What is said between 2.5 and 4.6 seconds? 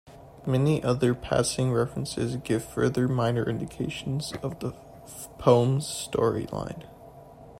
further minor indications of